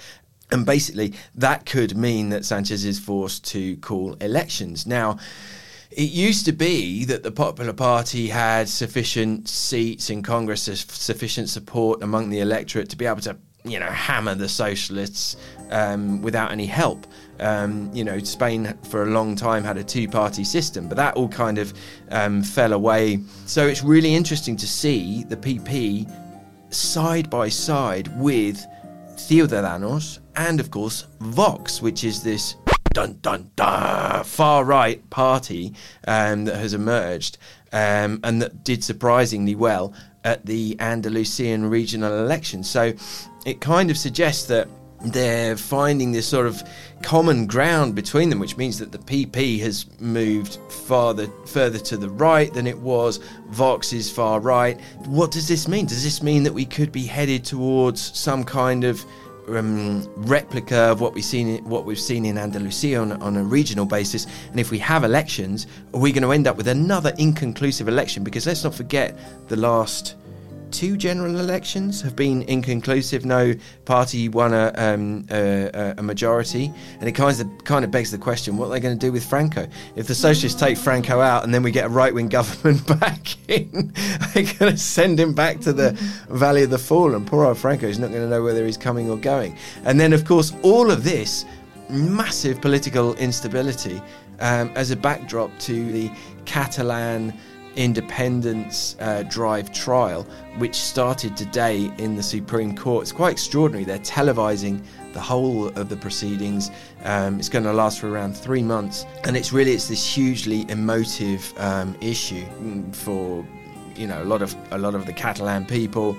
And 0.51 0.65
basically, 0.65 1.15
that 1.35 1.67
could 1.67 1.97
mean 1.97 2.29
that 2.29 2.45
Sanchez 2.45 2.85
is 2.85 2.99
forced 2.99 3.45
to 3.47 3.77
call 3.79 4.15
elections. 4.15 4.87
Now, 4.87 5.19
it 5.91 6.11
used 6.11 6.45
to 6.45 6.53
be 6.53 7.05
that 7.07 7.23
the 7.23 7.33
Popular 7.33 7.73
Party 7.73 8.29
had 8.29 8.69
sufficient 8.69 9.49
seats 9.49 10.11
in 10.11 10.23
Congress, 10.23 10.63
sufficient 10.63 11.49
support 11.49 12.03
among 12.03 12.31
the 12.31 12.41
electorate 12.41 12.91
to 12.91 12.97
be 12.97 13.07
able 13.07 13.23
to, 13.23 13.37
you 13.67 13.79
know, 13.79 13.87
hammer 13.87 14.35
the 14.35 14.49
socialists 14.49 15.37
um, 15.71 16.23
without 16.23 16.53
any 16.53 16.67
help. 16.67 17.07
Um, 17.39 17.91
you 17.93 18.05
know, 18.05 18.19
Spain 18.21 18.77
for 18.85 19.03
a 19.03 19.07
long 19.07 19.37
time 19.37 19.63
had 19.63 19.77
a 19.77 19.85
two 19.85 20.09
party 20.09 20.45
system, 20.45 20.89
but 20.89 20.97
that 20.97 21.15
all 21.17 21.29
kind 21.29 21.59
of 21.59 21.75
um, 22.11 22.43
fell 22.43 22.73
away. 22.73 23.21
So 23.47 23.67
it's 23.67 23.83
really 23.83 24.15
interesting 24.15 24.57
to 24.57 24.67
see 24.67 25.25
the 25.25 25.37
PP 25.37 26.11
side 26.73 27.29
by 27.29 27.49
side 27.49 28.09
with 28.19 28.65
Ciudadanos 29.17 30.21
and, 30.37 30.61
of 30.61 30.71
course, 30.71 31.07
Vox, 31.21 31.81
which 31.81 32.05
is 32.05 32.23
this 32.23 32.57
dun 32.93 33.19
dun 33.21 33.51
dun 33.57 34.25
far 34.25 34.65
right 34.65 35.09
party 35.11 35.75
um, 36.07 36.47
that 36.47 36.57
has 36.57 36.73
emerged 36.73 37.37
um, 37.73 38.21
and 38.25 38.41
that 38.41 38.65
did 38.65 38.83
surprisingly 38.83 39.55
well 39.55 39.93
at 40.25 40.47
the 40.47 40.77
Andalusian 40.81 41.69
regional 41.69 42.19
election. 42.19 42.65
So 42.65 42.95
it 43.47 43.61
kind 43.61 43.91
of 43.91 43.97
suggests 43.97 44.47
that 44.49 44.69
they're 45.05 45.57
finding 45.57 46.11
this 46.11 46.27
sort 46.27 46.47
of 46.47 46.63
common 47.03 47.47
ground 47.47 47.95
between 47.95 48.29
them, 48.29 48.41
which 48.41 48.57
means 48.57 48.79
that 48.79 48.91
the 48.91 48.99
PP 48.99 49.61
has 49.61 49.87
moved 50.01 50.59
farther 50.69 51.29
further 51.47 51.79
to 51.79 51.97
the 51.97 52.11
right 52.11 52.53
than 52.53 52.67
it 52.67 52.77
was. 52.77 53.19
Vox 53.51 53.93
is 53.93 54.11
far 54.11 54.41
right. 54.41 54.81
What 55.07 55.31
does 55.31 55.47
this 55.47 55.69
mean? 55.69 55.87
Does 55.87 56.03
this 56.03 56.23
mean 56.23 56.43
that 56.43 56.53
we 56.53 56.65
could 56.65 56.91
be 56.91 57.07
headed 57.07 57.45
towards 57.45 58.19
some 58.19 58.43
kind 58.43 58.83
of 58.83 59.05
um, 59.49 60.03
replica 60.17 60.77
of 60.77 61.01
what 61.01 61.15
we've 61.15 61.25
seen 61.25 61.63
what 61.65 61.85
we've 61.85 62.01
seen 62.01 62.25
in 62.25 62.37
Andalusia 62.37 62.99
on, 62.99 63.13
on 63.23 63.37
a 63.37 63.45
regional 63.45 63.87
basis. 63.87 64.27
And 64.51 64.59
if 64.59 64.73
we 64.73 64.79
have 64.81 65.05
elections, 65.05 65.69
are 65.95 66.01
we 66.01 66.11
going 66.11 66.25
to 66.25 66.33
end 66.33 66.49
up 66.49 66.57
with 66.57 66.67
another 66.67 67.13
inconclusive 67.19 67.87
election? 67.87 68.25
Because 68.25 68.45
let's 68.45 68.65
not 68.65 68.75
forget 68.75 69.17
the 69.49 69.55
last 69.55 70.17
two 70.71 70.97
general 70.97 71.39
elections 71.39 72.01
have 72.03 72.17
been 72.17 72.43
inconclusive. 72.43 73.25
No 73.25 73.55
party 73.85 74.29
won 74.29 74.53
a, 74.53 74.73
um, 74.77 75.27
a, 75.31 75.95
a, 75.99 76.03
majority, 76.03 76.73
and 77.01 77.09
it 77.09 77.13
kind 77.13 77.41
of 77.41 77.65
kind 77.65 77.85
of 77.85 77.91
begs 77.91 78.11
the 78.11 78.19
question: 78.19 78.57
What 78.57 78.67
are 78.67 78.71
they 78.71 78.81
going 78.81 78.99
to 78.99 79.07
do 79.07 79.13
with 79.13 79.25
Franco? 79.25 79.67
If 79.95 80.07
the 80.07 80.15
socialists 80.15 80.59
take 80.59 80.77
Franco 80.77 81.21
out, 81.21 81.45
and 81.45 81.53
then 81.53 81.63
we 81.63 81.71
get 81.71 81.87
a 81.87 81.89
right 81.89 82.13
wing 82.13 82.29
government 82.37 82.87
back 83.01 83.37
in, 83.49 83.93
they're 84.35 84.45
going 84.59 84.73
to 84.73 84.79
send 84.79 85.19
him 85.19 85.35
back 85.35 85.61
to 85.61 85.73
the 85.73 85.93
Valley 86.29 86.63
of 86.63 86.71
the 86.71 86.79
Fallen. 86.79 87.25
Poor 87.25 87.45
old 87.45 87.59
Franco 87.59 87.87
is 87.87 87.99
not 87.99 88.11
going 88.11 88.23
to 88.23 88.29
know 88.29 88.43
whether 88.43 88.65
he's 88.65 88.77
coming 88.77 89.11
or 89.11 89.17
going. 89.17 89.57
And 89.85 89.99
then, 89.99 90.13
of 90.13 90.25
course, 90.25 90.53
all 90.63 90.91
of 90.91 91.05
this 91.05 91.45
massive 91.89 92.61
political 92.61 93.15
instability 93.15 94.03
um, 94.41 94.71
as 94.75 94.91
a 94.91 94.97
backdrop 94.97 95.57
to 95.61 95.93
the 95.93 96.11
Catalan 96.45 97.33
independence 97.77 98.97
uh, 99.01 99.23
drive 99.25 99.73
trial, 99.73 100.27
which 100.59 100.75
started 100.75 101.37
today 101.37 101.91
in 101.99 102.17
the 102.17 102.23
Supreme 102.23 102.75
Court. 102.75 103.03
It's 103.03 103.13
quite 103.13 103.33
extraordinary. 103.33 103.85
They're 103.85 103.99
televising 103.99 104.83
the 105.13 105.21
whole 105.21 105.69
of 105.69 105.89
the 105.89 105.97
proceedings. 105.97 106.71
Um, 107.05 107.39
it's 107.39 107.49
going 107.49 107.65
to 107.65 107.73
last 107.73 108.01
for 108.01 108.11
around 108.11 108.37
three 108.37 108.63
months, 108.63 109.07
and 109.25 109.37
it's 109.37 109.53
really 109.53 109.73
it's 109.73 109.89
this 109.89 110.05
hugely 110.05 110.69
emotive 110.71 111.53
um, 111.59 111.97
issue 112.01 112.45
mm, 112.45 112.95
for 112.95 113.47
you 113.95 114.07
know 114.07 114.23
a 114.23 114.25
lot 114.25 114.43
of 114.43 114.55
a 114.73 114.79
lot 114.79 114.95
of 114.95 115.07
the 115.07 115.13
Catalan 115.13 115.67
people. 115.67 116.17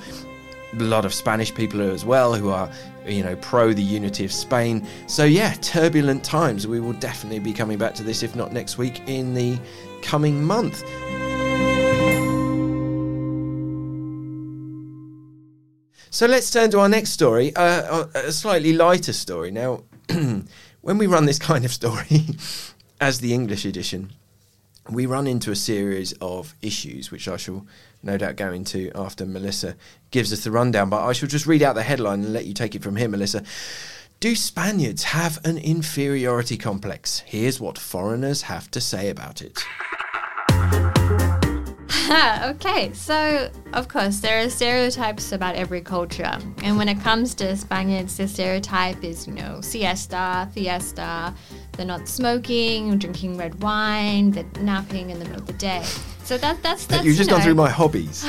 A 0.73 0.83
lot 0.83 1.05
of 1.05 1.13
Spanish 1.13 1.55
people 1.55 1.79
as 1.81 2.03
well 2.03 2.35
who 2.35 2.49
are, 2.49 2.69
you 3.05 3.23
know, 3.23 3.37
pro 3.37 3.71
the 3.71 3.81
unity 3.81 4.25
of 4.25 4.33
Spain. 4.33 4.85
So, 5.07 5.23
yeah, 5.23 5.53
turbulent 5.61 6.25
times. 6.25 6.67
We 6.67 6.81
will 6.81 6.93
definitely 6.93 7.39
be 7.39 7.53
coming 7.53 7.77
back 7.77 7.95
to 7.95 8.03
this, 8.03 8.21
if 8.21 8.35
not 8.35 8.51
next 8.51 8.77
week, 8.77 9.01
in 9.07 9.33
the 9.33 9.57
coming 10.01 10.43
month. 10.43 10.83
So 16.17 16.25
let's 16.25 16.49
turn 16.49 16.71
to 16.71 16.79
our 16.79 16.89
next 16.89 17.11
story, 17.11 17.55
uh, 17.55 18.05
a 18.15 18.31
slightly 18.31 18.73
lighter 18.73 19.13
story. 19.13 19.51
Now, 19.51 19.83
when 20.09 20.97
we 20.97 21.05
run 21.05 21.27
this 21.27 21.37
kind 21.37 21.63
of 21.63 21.71
story 21.71 22.25
as 22.99 23.19
the 23.19 23.35
English 23.35 23.65
edition, 23.65 24.13
we 24.89 25.05
run 25.05 25.27
into 25.27 25.51
a 25.51 25.55
series 25.55 26.13
of 26.13 26.55
issues, 26.59 27.11
which 27.11 27.27
I 27.27 27.37
shall 27.37 27.67
no 28.01 28.17
doubt 28.17 28.35
go 28.35 28.51
into 28.51 28.91
after 28.95 29.27
Melissa 29.27 29.75
gives 30.09 30.33
us 30.33 30.43
the 30.43 30.49
rundown. 30.49 30.89
But 30.89 31.05
I 31.05 31.13
shall 31.13 31.29
just 31.29 31.45
read 31.45 31.61
out 31.61 31.75
the 31.75 31.83
headline 31.83 32.23
and 32.23 32.33
let 32.33 32.47
you 32.47 32.55
take 32.55 32.73
it 32.73 32.81
from 32.81 32.95
here, 32.95 33.09
Melissa. 33.09 33.43
Do 34.19 34.35
Spaniards 34.35 35.03
have 35.03 35.39
an 35.45 35.59
inferiority 35.59 36.57
complex? 36.57 37.19
Here's 37.27 37.59
what 37.59 37.77
foreigners 37.77 38.41
have 38.41 38.71
to 38.71 38.81
say 38.81 39.11
about 39.11 39.43
it. 39.43 39.63
okay, 42.43 42.91
so 42.93 43.51
of 43.73 43.87
course 43.87 44.19
there 44.19 44.43
are 44.43 44.49
stereotypes 44.49 45.33
about 45.33 45.55
every 45.55 45.81
culture, 45.81 46.37
and 46.63 46.77
when 46.77 46.87
it 46.87 46.99
comes 47.01 47.33
to 47.35 47.55
Spaniards, 47.57 48.17
the 48.17 48.27
stereotype 48.27 49.03
is 49.03 49.27
you 49.27 49.33
know 49.33 49.59
siesta, 49.61 50.49
fiesta. 50.53 51.33
They're 51.73 51.85
not 51.85 52.07
smoking, 52.07 52.97
drinking 52.97 53.37
red 53.37 53.61
wine. 53.61 54.31
They're 54.31 54.45
napping 54.61 55.09
in 55.09 55.19
the 55.19 55.25
middle 55.25 55.41
of 55.41 55.47
the 55.47 55.53
day. 55.53 55.83
So 56.23 56.37
that 56.37 56.63
that's 56.63 56.85
that's. 56.85 57.03
You've 57.03 57.17
just 57.17 57.29
you 57.29 57.35
gone 57.35 57.43
through 57.43 57.55
my 57.55 57.69
hobbies. 57.69 58.23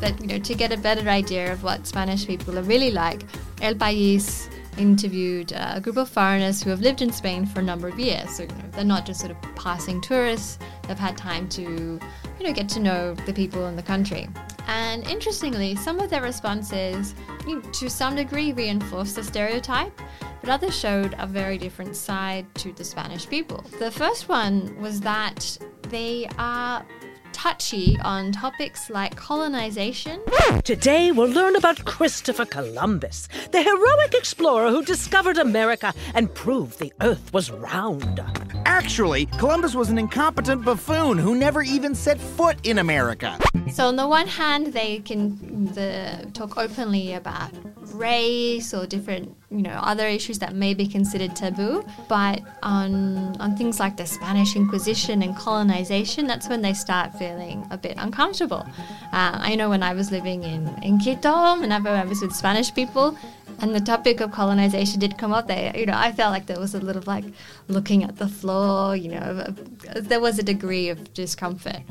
but 0.00 0.18
you 0.20 0.26
know, 0.26 0.38
to 0.38 0.54
get 0.54 0.72
a 0.72 0.78
better 0.78 1.08
idea 1.08 1.52
of 1.52 1.62
what 1.62 1.86
Spanish 1.86 2.26
people 2.26 2.58
are 2.58 2.62
really 2.62 2.90
like, 2.90 3.24
El 3.60 3.74
País 3.74 4.48
interviewed 4.78 5.52
uh, 5.52 5.72
a 5.74 5.80
group 5.80 5.96
of 5.96 6.08
foreigners 6.08 6.62
who 6.62 6.70
have 6.70 6.80
lived 6.80 7.02
in 7.02 7.12
Spain 7.12 7.44
for 7.44 7.60
a 7.60 7.62
number 7.62 7.88
of 7.88 7.98
years. 7.98 8.30
So 8.30 8.44
you 8.44 8.48
know, 8.48 8.64
they're 8.72 8.84
not 8.84 9.04
just 9.04 9.20
sort 9.20 9.32
of 9.32 9.42
passing 9.54 10.00
tourists. 10.00 10.58
They've 10.86 10.98
had 10.98 11.16
time 11.16 11.48
to, 11.50 11.62
you 11.62 12.46
know, 12.46 12.52
get 12.52 12.68
to 12.70 12.80
know 12.80 13.14
the 13.14 13.32
people 13.32 13.66
in 13.66 13.76
the 13.76 13.82
country. 13.82 14.28
And 14.66 15.06
interestingly, 15.06 15.74
some 15.76 15.98
of 15.98 16.10
their 16.10 16.22
responses, 16.22 17.14
you 17.46 17.56
know, 17.56 17.60
to 17.60 17.88
some 17.88 18.16
degree, 18.16 18.52
reinforced 18.52 19.16
the 19.16 19.24
stereotype, 19.24 19.98
but 20.40 20.50
others 20.50 20.78
showed 20.78 21.14
a 21.18 21.26
very 21.26 21.58
different 21.58 21.96
side 21.96 22.46
to 22.56 22.72
the 22.72 22.84
Spanish 22.84 23.26
people. 23.28 23.64
The 23.78 23.90
first 23.90 24.28
one 24.28 24.78
was 24.78 25.00
that 25.00 25.58
they 25.88 26.28
are 26.38 26.84
touchy 27.32 27.96
on 28.02 28.32
topics 28.32 28.90
like 28.90 29.16
colonization. 29.16 30.20
Today 30.64 31.12
we'll 31.12 31.30
learn 31.30 31.56
about 31.56 31.84
Christopher 31.84 32.44
Columbus, 32.44 33.28
the 33.52 33.62
heroic 33.62 34.14
explorer 34.14 34.70
who 34.70 34.84
discovered 34.84 35.38
America 35.38 35.92
and 36.14 36.34
proved 36.34 36.78
the 36.78 36.92
earth 37.00 37.32
was 37.32 37.50
round. 37.50 38.20
Actually, 38.68 39.24
Columbus 39.38 39.74
was 39.74 39.88
an 39.88 39.96
incompetent 39.96 40.62
buffoon 40.62 41.16
who 41.16 41.34
never 41.34 41.62
even 41.62 41.94
set 41.94 42.20
foot 42.20 42.58
in 42.66 42.78
America. 42.78 43.38
So 43.72 43.86
on 43.86 43.96
the 43.96 44.06
one 44.06 44.26
hand, 44.26 44.74
they 44.74 44.98
can 44.98 45.72
the, 45.72 46.30
talk 46.34 46.58
openly 46.58 47.14
about 47.14 47.50
race 47.94 48.74
or 48.74 48.86
different, 48.86 49.34
you 49.50 49.62
know, 49.62 49.78
other 49.92 50.06
issues 50.06 50.38
that 50.40 50.54
may 50.54 50.74
be 50.74 50.86
considered 50.86 51.34
taboo. 51.34 51.82
But 52.08 52.42
on 52.62 53.40
on 53.40 53.56
things 53.56 53.80
like 53.80 53.96
the 53.96 54.06
Spanish 54.06 54.54
Inquisition 54.54 55.22
and 55.22 55.34
colonization, 55.34 56.26
that's 56.26 56.48
when 56.48 56.60
they 56.60 56.74
start 56.74 57.14
feeling 57.18 57.66
a 57.70 57.78
bit 57.78 57.94
uncomfortable. 57.96 58.66
Uh, 59.12 59.38
I 59.50 59.54
know 59.54 59.70
when 59.70 59.82
I 59.82 59.94
was 59.94 60.10
living 60.10 60.42
in 60.44 60.62
in 60.82 60.98
Quito, 60.98 61.58
whenever 61.58 61.88
I 61.88 62.04
was 62.04 62.20
with 62.20 62.34
Spanish 62.34 62.70
people, 62.74 63.16
and 63.60 63.74
the 63.74 63.80
topic 63.80 64.20
of 64.20 64.30
colonization 64.30 65.00
did 65.00 65.18
come 65.18 65.32
up 65.32 65.46
there. 65.48 65.76
You 65.76 65.86
know, 65.86 65.96
I 65.96 66.12
felt 66.12 66.32
like 66.32 66.46
there 66.46 66.60
was 66.60 66.74
a 66.74 66.80
little 66.80 67.02
like 67.06 67.24
looking 67.66 68.04
at 68.04 68.16
the 68.16 68.28
floor. 68.28 68.57
You 68.96 69.10
know, 69.10 69.54
there 69.94 70.20
was 70.20 70.38
a 70.38 70.42
degree 70.42 70.88
of 70.88 71.12
discomfort. 71.14 71.82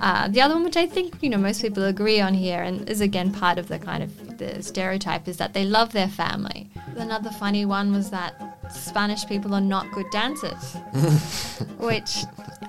Uh, 0.00 0.28
the 0.28 0.40
other 0.40 0.54
one, 0.54 0.64
which 0.64 0.76
I 0.76 0.86
think 0.86 1.22
you 1.22 1.28
know 1.28 1.38
most 1.38 1.60
people 1.60 1.84
agree 1.84 2.20
on 2.20 2.34
here, 2.34 2.62
and 2.62 2.88
is 2.88 3.00
again 3.00 3.32
part 3.32 3.58
of 3.58 3.68
the 3.68 3.78
kind 3.78 4.02
of 4.02 4.38
the 4.38 4.62
stereotype, 4.62 5.26
is 5.28 5.36
that 5.38 5.54
they 5.54 5.64
love 5.64 5.92
their 5.92 6.08
family. 6.08 6.70
Another 6.96 7.30
funny 7.30 7.64
one 7.64 7.92
was 7.92 8.10
that 8.10 8.32
Spanish 8.72 9.26
people 9.26 9.54
are 9.54 9.60
not 9.60 9.90
good 9.92 10.06
dancers, 10.10 10.74
which 11.78 12.24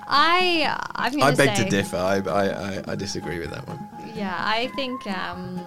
I 0.06 0.76
I 0.96 1.10
beg 1.34 1.56
say, 1.56 1.64
to 1.64 1.70
differ. 1.70 1.96
I, 1.96 2.16
I, 2.18 2.46
I, 2.48 2.84
I 2.88 2.94
disagree 2.96 3.38
with 3.38 3.50
that 3.50 3.66
one. 3.68 3.78
Yeah, 4.14 4.36
I 4.38 4.68
think 4.74 5.06
um, 5.06 5.60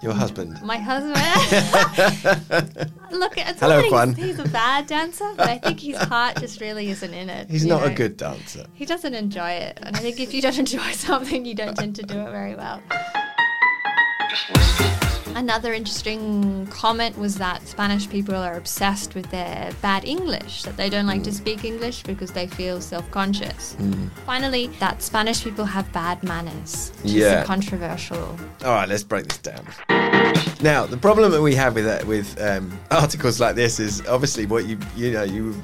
Your 0.00 0.12
husband. 0.12 0.60
my 0.62 0.76
husband. 0.78 1.16
Look, 3.10 3.36
it's 3.36 3.58
Hello, 3.58 3.76
not 3.76 3.82
that 3.82 3.90
Juan. 3.90 4.14
he's, 4.14 4.26
he's 4.26 4.38
a 4.38 4.48
bad 4.48 4.86
dancer, 4.86 5.32
but 5.36 5.48
I 5.48 5.58
think 5.58 5.80
his 5.80 5.96
heart 5.96 6.36
just 6.38 6.60
really 6.60 6.88
isn't 6.90 7.12
in 7.12 7.28
it. 7.28 7.50
He's 7.50 7.64
you 7.64 7.70
not 7.70 7.84
a 7.86 7.90
good 7.90 8.16
dancer. 8.16 8.66
He 8.74 8.84
doesn't 8.84 9.14
enjoy 9.14 9.50
it, 9.50 9.78
and 9.82 9.96
I 9.96 9.98
think 10.00 10.20
if 10.20 10.32
you 10.32 10.40
don't 10.40 10.58
enjoy 10.66 10.92
something, 10.92 11.44
you 11.44 11.54
don't 11.54 11.76
tend 11.76 11.96
to 11.96 12.02
do 12.02 12.18
it 12.20 12.30
very 12.30 12.54
well. 12.54 12.80
Another 15.34 15.72
interesting 15.72 16.66
comment 16.68 17.16
was 17.18 17.36
that 17.36 17.66
Spanish 17.66 18.08
people 18.08 18.34
are 18.34 18.56
obsessed 18.56 19.14
with 19.14 19.30
their 19.30 19.70
bad 19.82 20.04
English, 20.04 20.62
that 20.64 20.76
they 20.76 20.88
don't 20.90 21.06
like 21.06 21.22
to 21.24 21.32
speak 21.32 21.64
English 21.64 22.02
because 22.02 22.32
they 22.32 22.46
feel 22.46 22.80
self 22.80 23.08
conscious. 23.10 23.76
Mm. 23.78 24.10
Finally, 24.26 24.68
that 24.80 25.02
Spanish 25.02 25.44
people 25.44 25.64
have 25.64 25.90
bad 25.92 26.22
manners, 26.22 26.92
which 27.02 27.12
is 27.14 27.18
Yeah. 27.22 27.42
a 27.42 27.44
controversial. 27.44 28.36
All 28.64 28.72
right, 28.74 28.88
let's 28.88 29.04
break 29.04 29.28
this 29.28 29.38
down. 29.38 29.64
Now, 30.60 30.86
the 30.86 30.96
problem 30.96 31.30
that 31.32 31.42
we 31.42 31.54
have 31.54 31.74
with 31.74 31.84
that, 31.84 32.04
with 32.04 32.40
um, 32.40 32.76
articles 32.90 33.40
like 33.40 33.54
this 33.54 33.78
is 33.78 34.04
obviously 34.06 34.46
what 34.46 34.66
you 34.66 34.78
you 34.96 35.12
know 35.12 35.22
you 35.22 35.54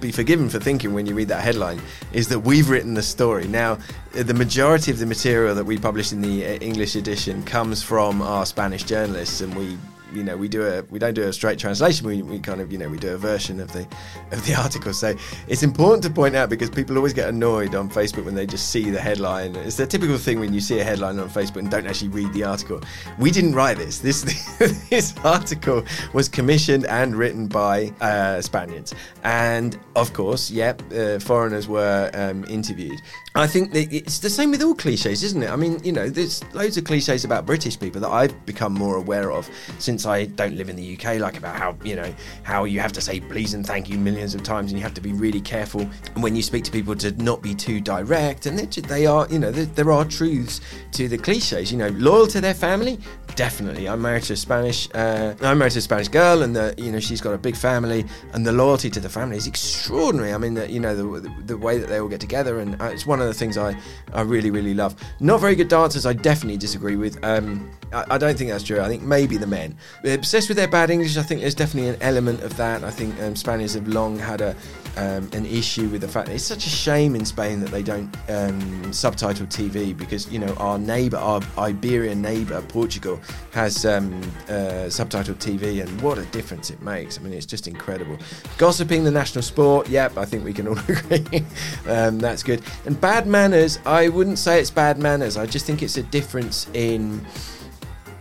be 0.00 0.12
forgiven 0.12 0.48
for 0.48 0.58
thinking 0.58 0.94
when 0.94 1.06
you 1.06 1.14
read 1.14 1.28
that 1.28 1.42
headline 1.42 1.80
is 2.12 2.28
that 2.28 2.40
we've 2.40 2.68
written 2.68 2.94
the 2.94 3.02
story. 3.02 3.46
Now, 3.46 3.78
the 4.12 4.34
majority 4.34 4.90
of 4.90 4.98
the 4.98 5.06
material 5.06 5.54
that 5.54 5.64
we 5.64 5.78
publish 5.78 6.12
in 6.12 6.20
the 6.20 6.44
uh, 6.44 6.48
English 6.60 6.96
edition 6.96 7.42
comes 7.44 7.82
from 7.82 8.22
our 8.22 8.46
Spanish 8.46 8.84
journalists, 8.84 9.40
and 9.40 9.54
we 9.54 9.78
you 10.12 10.24
know 10.24 10.36
we 10.36 10.48
do 10.48 10.66
a 10.66 10.82
we 10.90 10.98
don't 10.98 11.14
do 11.14 11.22
a 11.22 11.32
straight 11.32 11.58
translation 11.58 12.06
we, 12.06 12.22
we 12.22 12.38
kind 12.38 12.60
of 12.60 12.72
you 12.72 12.78
know 12.78 12.88
we 12.88 12.98
do 12.98 13.14
a 13.14 13.18
version 13.18 13.60
of 13.60 13.72
the 13.72 13.86
of 14.32 14.44
the 14.46 14.54
article. 14.54 14.92
So 14.92 15.14
it's 15.48 15.62
important 15.62 16.02
to 16.04 16.10
point 16.10 16.36
out 16.36 16.50
because 16.50 16.70
people 16.70 16.96
always 16.96 17.12
get 17.12 17.28
annoyed 17.28 17.74
on 17.74 17.88
facebook 17.88 18.24
when 18.24 18.34
they 18.34 18.46
just 18.46 18.70
see 18.70 18.90
the 18.90 19.00
headline. 19.00 19.56
It's 19.56 19.76
the 19.76 19.86
typical 19.86 20.18
thing 20.18 20.40
when 20.40 20.52
you 20.52 20.60
see 20.60 20.80
a 20.80 20.84
headline 20.84 21.18
on 21.18 21.28
facebook 21.28 21.58
and 21.58 21.70
don't 21.70 21.86
actually 21.86 22.08
read 22.08 22.32
the 22.32 22.44
article. 22.44 22.80
We 23.18 23.30
didn't 23.30 23.54
write 23.54 23.76
this. 23.76 23.98
This 23.98 24.22
this 24.90 25.14
article 25.24 25.84
was 26.12 26.28
commissioned 26.28 26.86
and 26.86 27.16
written 27.16 27.46
by 27.46 27.92
uh, 28.00 28.40
spaniards. 28.40 28.94
And 29.24 29.78
of 29.96 30.12
course 30.12 30.50
yep 30.50 30.82
uh, 30.92 31.18
foreigners 31.18 31.68
were 31.68 32.10
um, 32.14 32.44
interviewed. 32.44 33.00
I 33.34 33.46
think 33.46 33.72
that 33.72 33.92
it's 33.92 34.18
the 34.18 34.30
same 34.30 34.50
with 34.50 34.62
all 34.62 34.74
cliches, 34.74 35.22
isn't 35.22 35.42
it? 35.42 35.50
I 35.50 35.56
mean, 35.56 35.78
you 35.84 35.92
know, 35.92 36.08
there's 36.08 36.42
loads 36.52 36.76
of 36.76 36.84
cliches 36.84 37.24
about 37.24 37.46
British 37.46 37.78
people 37.78 38.00
that 38.00 38.10
I've 38.10 38.44
become 38.44 38.72
more 38.72 38.96
aware 38.96 39.30
of 39.30 39.48
since 39.78 39.99
I 40.06 40.26
don't 40.26 40.56
live 40.56 40.68
in 40.68 40.76
the 40.76 40.96
UK, 40.96 41.18
like 41.18 41.36
about 41.36 41.56
how, 41.56 41.76
you 41.84 41.96
know, 41.96 42.14
how 42.42 42.64
you 42.64 42.80
have 42.80 42.92
to 42.92 43.00
say 43.00 43.20
please 43.20 43.54
and 43.54 43.66
thank 43.66 43.88
you 43.88 43.98
millions 43.98 44.34
of 44.34 44.42
times 44.42 44.70
and 44.70 44.78
you 44.78 44.82
have 44.82 44.94
to 44.94 45.00
be 45.00 45.12
really 45.12 45.40
careful 45.40 45.88
when 46.16 46.36
you 46.36 46.42
speak 46.42 46.64
to 46.64 46.70
people 46.70 46.94
to 46.96 47.10
not 47.22 47.42
be 47.42 47.54
too 47.54 47.80
direct. 47.80 48.46
And 48.46 48.58
they're- 48.58 49.26
you 49.30 49.38
know, 49.38 49.50
there 49.50 49.92
are 49.92 50.04
truths 50.04 50.60
to 50.92 51.08
the 51.08 51.18
cliches. 51.18 51.70
You 51.72 51.78
know, 51.78 51.88
loyal 51.88 52.26
to 52.28 52.40
their 52.40 52.54
family, 52.54 52.98
definitely. 53.36 53.88
I'm 53.88 54.02
married 54.02 54.22
to 54.24 54.34
a 54.34 54.36
Spanish, 54.36 54.88
uh, 54.94 55.34
I'm 55.40 55.58
married 55.58 55.72
to 55.72 55.78
a 55.78 55.82
Spanish 55.82 56.08
girl 56.08 56.42
and, 56.42 56.54
the, 56.54 56.74
you 56.76 56.92
know, 56.92 57.00
she's 57.00 57.20
got 57.20 57.34
a 57.34 57.38
big 57.38 57.56
family 57.56 58.04
and 58.32 58.46
the 58.46 58.52
loyalty 58.52 58.90
to 58.90 59.00
the 59.00 59.08
family 59.08 59.36
is 59.36 59.46
extraordinary. 59.46 60.32
I 60.32 60.38
mean, 60.38 60.54
the, 60.54 60.70
you 60.70 60.80
know, 60.80 60.94
the, 60.94 61.32
the 61.46 61.56
way 61.56 61.78
that 61.78 61.88
they 61.88 62.00
all 62.00 62.08
get 62.08 62.20
together 62.20 62.60
and 62.60 62.80
uh, 62.80 62.86
it's 62.86 63.06
one 63.06 63.20
of 63.20 63.26
the 63.26 63.34
things 63.34 63.58
I, 63.58 63.76
I 64.12 64.22
really, 64.22 64.50
really 64.50 64.74
love. 64.74 64.94
Not 65.20 65.40
very 65.40 65.54
good 65.54 65.68
dancers, 65.68 66.06
I 66.06 66.12
definitely 66.12 66.58
disagree 66.58 66.96
with. 66.96 67.22
Um, 67.24 67.70
I, 67.92 68.04
I 68.10 68.18
don't 68.18 68.36
think 68.36 68.50
that's 68.50 68.64
true. 68.64 68.80
I 68.80 68.88
think 68.88 69.02
maybe 69.02 69.36
the 69.36 69.46
men. 69.46 69.76
They're 70.02 70.16
obsessed 70.16 70.48
with 70.48 70.56
their 70.56 70.68
bad 70.68 70.90
English, 70.90 71.16
I 71.16 71.22
think 71.22 71.40
there's 71.40 71.54
definitely 71.54 71.90
an 71.90 72.02
element 72.02 72.42
of 72.42 72.56
that. 72.56 72.84
I 72.84 72.90
think 72.90 73.20
um, 73.20 73.36
Spaniards 73.36 73.74
have 73.74 73.88
long 73.88 74.18
had 74.18 74.40
a 74.40 74.54
um, 74.96 75.28
an 75.32 75.46
issue 75.46 75.88
with 75.88 76.00
the 76.00 76.08
fact 76.08 76.26
that 76.26 76.34
it's 76.34 76.44
such 76.44 76.66
a 76.66 76.70
shame 76.70 77.14
in 77.14 77.24
Spain 77.24 77.60
that 77.60 77.70
they 77.70 77.82
don't 77.82 78.14
um, 78.28 78.92
subtitle 78.92 79.46
TV 79.46 79.96
because 79.96 80.30
you 80.30 80.38
know 80.38 80.52
our 80.54 80.78
neighbour, 80.78 81.16
our 81.16 81.40
Iberian 81.58 82.20
neighbour, 82.20 82.60
Portugal, 82.62 83.20
has 83.52 83.86
um, 83.86 84.20
uh, 84.48 84.88
subtitled 84.88 85.36
TV, 85.36 85.82
and 85.82 86.00
what 86.00 86.18
a 86.18 86.24
difference 86.26 86.70
it 86.70 86.80
makes. 86.82 87.18
I 87.18 87.22
mean, 87.22 87.32
it's 87.32 87.46
just 87.46 87.66
incredible. 87.66 88.18
Gossiping, 88.58 89.04
the 89.04 89.10
national 89.10 89.42
sport. 89.42 89.88
Yep, 89.88 90.18
I 90.18 90.24
think 90.24 90.44
we 90.44 90.52
can 90.52 90.68
all 90.68 90.78
agree. 90.88 91.44
um, 91.88 92.18
that's 92.18 92.42
good. 92.42 92.62
And 92.86 93.00
bad 93.00 93.26
manners. 93.26 93.78
I 93.86 94.08
wouldn't 94.08 94.38
say 94.38 94.60
it's 94.60 94.70
bad 94.70 94.98
manners. 94.98 95.36
I 95.36 95.46
just 95.46 95.66
think 95.66 95.82
it's 95.82 95.96
a 95.96 96.02
difference 96.04 96.68
in 96.74 97.24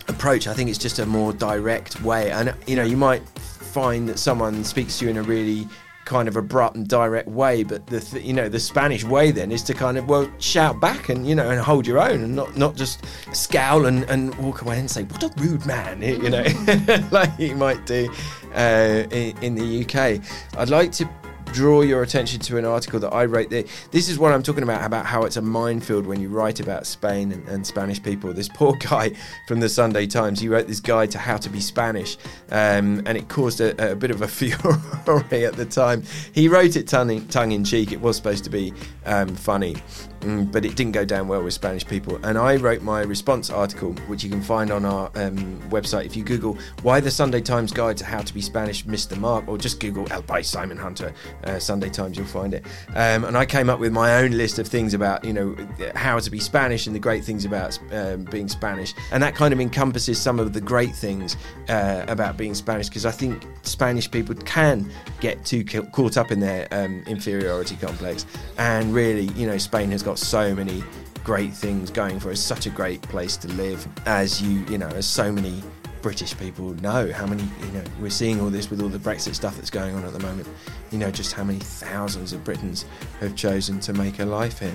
approach. 0.08 0.48
I 0.48 0.54
think 0.54 0.70
it's 0.70 0.80
just 0.80 1.00
a 1.00 1.06
more 1.06 1.34
direct 1.34 2.02
way, 2.02 2.32
and 2.32 2.54
you 2.68 2.76
know, 2.76 2.84
you 2.84 2.98
might 2.98 3.28
find 3.70 4.10
that 4.10 4.18
someone 4.18 4.64
speaks 4.64 5.00
to 5.00 5.06
you 5.06 5.12
in 5.12 5.18
a 5.18 5.24
really 5.24 5.68
kind 6.10 6.28
of 6.28 6.36
abrupt 6.36 6.76
and 6.76 6.88
direct 6.88 7.28
way 7.28 7.62
but 7.62 7.86
the 7.86 8.00
th- 8.00 8.26
you 8.26 8.34
know 8.34 8.50
the 8.50 8.60
spanish 8.60 9.04
way 9.04 9.30
then 9.30 9.52
is 9.52 9.62
to 9.62 9.76
kind 9.76 9.96
of 9.96 10.10
well 10.10 10.28
shout 10.40 10.80
back 10.80 11.08
and 11.08 11.28
you 11.28 11.36
know 11.36 11.48
and 11.48 11.62
hold 11.62 11.86
your 11.86 12.00
own 12.00 12.24
and 12.24 12.36
not 12.36 12.58
not 12.58 12.76
just 12.76 13.06
scowl 13.32 13.86
and, 13.86 14.04
and 14.06 14.34
walk 14.40 14.64
away 14.64 14.80
and 14.80 14.90
say 14.90 15.04
what 15.04 15.22
a 15.22 15.32
rude 15.40 15.64
man 15.68 16.02
you 16.02 16.32
know 16.32 16.44
like 17.12 17.30
you 17.38 17.56
might 17.56 17.86
do 17.86 18.12
uh, 18.56 19.04
in, 19.12 19.38
in 19.44 19.54
the 19.54 19.84
uk 19.84 20.20
i'd 20.58 20.70
like 20.70 20.92
to 20.92 21.08
draw 21.52 21.82
your 21.82 22.04
attention 22.04 22.40
to 22.42 22.58
an 22.58 22.66
article 22.66 23.00
that 23.00 23.14
I 23.14 23.26
wrote. 23.26 23.50
This 23.50 24.10
is 24.10 24.20
what 24.20 24.34
I'm 24.34 24.44
talking 24.44 24.64
about 24.64 24.86
about 24.86 25.06
how 25.06 25.24
it's 25.24 25.38
a 25.38 25.42
minefield 25.42 26.06
when 26.06 26.22
you 26.22 26.30
write 26.30 26.60
about 26.60 26.86
Spain 26.86 27.32
and, 27.32 27.48
and 27.48 27.66
Spanish 27.66 28.02
people. 28.02 28.34
This 28.34 28.48
poor 28.48 28.74
guy 28.80 29.12
from 29.48 29.60
the 29.60 29.70
Sunday 29.70 30.08
Times, 30.08 30.40
he 30.40 30.48
wrote 30.48 30.68
this 30.68 30.80
guide 30.80 31.12
to 31.12 31.18
how 31.18 31.38
to 31.38 31.50
be 31.50 31.60
Spanish, 31.60 32.18
um, 32.52 33.02
and 33.06 33.18
it 33.18 33.28
caused 33.30 33.62
a, 33.62 33.92
a, 33.92 33.96
bit 33.96 34.12
of 34.12 34.22
a 34.22 34.28
furore 34.28 35.26
at 35.32 35.54
the 35.54 35.66
time. 35.66 36.04
He 36.34 36.48
wrote 36.48 36.76
it 36.76 36.88
tongue, 36.88 37.28
tongue 37.28 37.52
in 37.52 37.64
cheek. 37.64 37.92
It 37.92 38.02
was 38.02 38.16
supposed 38.16 38.44
to 38.44 38.50
be 38.50 38.74
um, 39.06 39.36
funny. 39.36 39.76
Mm, 40.22 40.52
but 40.52 40.66
it 40.66 40.76
didn't 40.76 40.92
go 40.92 41.06
down 41.06 41.28
well 41.28 41.42
with 41.42 41.54
Spanish 41.54 41.86
people. 41.86 42.20
And 42.24 42.38
I 42.38 42.58
wrote 42.58 42.82
my 42.82 43.02
response 43.02 43.50
article, 43.50 43.94
which 44.08 44.24
you 44.24 44.30
can 44.30 44.42
find 44.42 44.70
on 44.70 44.84
our 44.84 45.10
um, 45.16 45.60
website. 45.70 46.06
If 46.06 46.18
you 46.18 46.24
Google 46.24 46.58
"Why 46.82 47.00
the 47.00 47.12
Sunday 47.12 47.42
Times 47.42 47.72
Guide 47.72 47.98
to 47.98 48.06
How 48.06 48.22
to 48.22 48.34
Be 48.34 48.42
Spanish 48.42 48.86
Missed 48.86 49.10
the 49.10 49.16
Mark," 49.16 49.48
or 49.48 49.58
just 49.58 49.80
Google 49.80 50.08
"El 50.12 50.24
Simon 50.44 50.78
Hunter 50.78 51.14
uh, 51.46 51.60
Sunday 51.60 51.90
Times," 51.90 52.18
you'll 52.18 52.28
find 52.28 52.54
it. 52.54 52.66
Um, 52.90 53.24
and 53.24 53.38
I 53.38 53.46
came 53.46 53.70
up 53.70 53.80
with 53.80 53.94
my 53.94 54.18
own 54.18 54.32
list 54.32 54.60
of 54.60 54.68
things 54.68 54.94
about 54.94 55.24
you 55.24 55.34
know 55.34 55.56
how 55.96 56.20
to 56.20 56.30
be 56.30 56.40
Spanish 56.40 56.86
and 56.86 56.96
the 56.96 57.00
great 57.00 57.24
things 57.24 57.46
about 57.46 57.80
um, 57.94 58.26
being 58.26 58.50
Spanish, 58.50 58.94
and 59.12 59.24
that 59.24 59.36
kind 59.36 59.54
of 59.54 59.62
encompasses 59.62 60.20
some 60.20 60.40
of 60.40 60.52
the 60.52 60.62
great 60.62 60.96
things 60.96 61.38
uh, 61.70 62.04
about 62.10 62.36
being 62.36 62.54
Spanish 62.54 62.90
because 62.90 63.06
I 63.06 63.12
think 63.12 63.46
Spanish 63.62 64.12
people 64.12 64.36
can 64.36 64.92
get 65.22 65.46
too 65.46 65.64
caught 65.64 66.18
up 66.18 66.32
in 66.32 66.42
their 66.42 66.68
um, 66.72 67.04
inferiority 67.08 67.78
complex, 67.78 68.26
and 68.58 68.94
really, 68.94 69.28
you 69.36 69.48
know, 69.48 69.58
Spain 69.58 69.92
has 69.92 70.04
got 70.04 70.09
got 70.10 70.18
so 70.18 70.56
many 70.56 70.84
great 71.24 71.54
things 71.54 71.92
going 71.92 72.20
for. 72.20 72.32
It's 72.32 72.42
such 72.42 72.66
a 72.66 72.72
great 72.72 73.00
place 73.04 73.38
to 73.38 73.48
live, 73.50 73.88
as 74.08 74.42
you 74.42 74.66
you 74.66 74.80
know, 74.80 74.88
as 74.88 75.06
so 75.06 75.32
many 75.32 75.62
British 76.02 76.36
people 76.36 76.74
know. 76.82 77.12
How 77.12 77.28
many 77.28 77.44
you 77.44 77.72
know 77.74 77.84
we're 78.02 78.10
seeing 78.10 78.42
all 78.42 78.50
this 78.50 78.72
with 78.72 78.82
all 78.82 78.90
the 78.90 78.98
Brexit 78.98 79.36
stuff 79.36 79.56
that's 79.56 79.70
going 79.70 79.94
on 79.94 80.04
at 80.06 80.14
the 80.14 80.20
moment. 80.20 80.48
You 80.90 80.98
know, 80.98 81.12
just 81.12 81.34
how 81.34 81.44
many 81.44 81.60
thousands 81.60 82.34
of 82.34 82.44
Britons 82.44 82.86
have 83.20 83.36
chosen 83.36 83.80
to 83.82 83.94
make 83.94 84.18
a 84.18 84.26
life 84.26 84.58
here. 84.58 84.74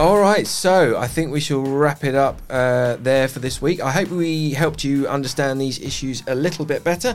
All 0.00 0.18
right, 0.18 0.46
so 0.46 0.96
I 0.96 1.06
think 1.06 1.30
we 1.30 1.40
shall 1.40 1.60
wrap 1.60 2.04
it 2.04 2.14
up 2.14 2.40
uh, 2.48 2.96
there 3.00 3.28
for 3.28 3.38
this 3.40 3.60
week. 3.60 3.82
I 3.82 3.90
hope 3.90 4.08
we 4.08 4.52
helped 4.52 4.82
you 4.82 5.06
understand 5.06 5.60
these 5.60 5.78
issues 5.78 6.22
a 6.26 6.34
little 6.34 6.64
bit 6.64 6.82
better, 6.82 7.14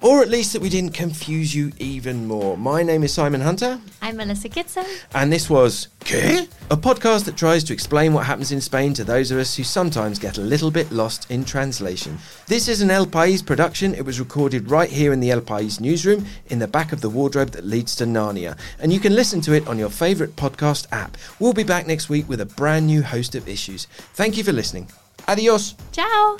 or 0.00 0.22
at 0.22 0.28
least 0.28 0.52
that 0.52 0.62
we 0.62 0.68
didn't 0.68 0.92
confuse 0.92 1.54
you 1.54 1.72
even 1.78 2.26
more. 2.26 2.56
My 2.56 2.82
name 2.82 3.02
is 3.02 3.12
Simon 3.12 3.40
Hunter. 3.40 3.80
I'm 4.02 4.16
Melissa 4.16 4.48
Kitson. 4.48 4.84
And 5.14 5.32
this 5.32 5.48
was 5.50 5.88
¿Qué? 6.00 6.48
A 6.70 6.76
podcast 6.76 7.24
that 7.24 7.36
tries 7.36 7.64
to 7.64 7.72
explain 7.72 8.12
what 8.12 8.26
happens 8.26 8.52
in 8.52 8.60
Spain 8.60 8.92
to 8.94 9.04
those 9.04 9.30
of 9.30 9.38
us 9.38 9.56
who 9.56 9.64
sometimes 9.64 10.18
get 10.18 10.38
a 10.38 10.40
little 10.40 10.70
bit 10.70 10.90
lost 10.92 11.30
in 11.30 11.44
translation. 11.44 12.18
This 12.46 12.68
is 12.68 12.80
an 12.80 12.90
El 12.90 13.06
País 13.06 13.44
production. 13.44 13.94
It 13.94 14.04
was 14.04 14.20
recorded 14.20 14.70
right 14.70 14.90
here 14.90 15.12
in 15.12 15.20
the 15.20 15.30
El 15.30 15.40
País 15.40 15.80
newsroom 15.80 16.26
in 16.46 16.58
the 16.58 16.68
back 16.68 16.92
of 16.92 17.00
the 17.00 17.10
wardrobe 17.10 17.50
that 17.50 17.64
leads 17.64 17.96
to 17.96 18.04
Narnia. 18.04 18.58
And 18.78 18.92
you 18.92 19.00
can 19.00 19.14
listen 19.14 19.40
to 19.42 19.52
it 19.52 19.66
on 19.66 19.78
your 19.78 19.90
favourite 19.90 20.36
podcast 20.36 20.86
app. 20.92 21.16
We'll 21.40 21.52
be 21.52 21.64
back 21.64 21.86
next 21.86 22.08
week 22.08 22.28
with 22.28 22.40
a 22.40 22.46
brand 22.46 22.86
new 22.86 23.02
host 23.02 23.34
of 23.34 23.48
issues. 23.48 23.86
Thank 24.14 24.36
you 24.36 24.44
for 24.44 24.52
listening. 24.52 24.88
Adios. 25.28 25.74
Ciao. 25.92 26.36